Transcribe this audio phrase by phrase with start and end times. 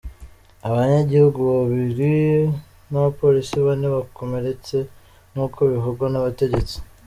[0.67, 2.11] Abanyagihugu babiri
[2.89, 4.77] n'abapolisi bane bakomeretse
[5.31, 6.75] nk'uko bivugwa n'abategetsi.